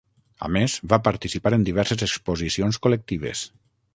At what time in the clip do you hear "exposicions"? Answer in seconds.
2.07-2.83